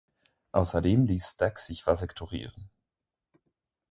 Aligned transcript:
Außerdem 0.53 1.05
ließ 1.05 1.29
Stack 1.35 1.59
sich 1.59 1.85
vasektorieren. 1.85 2.71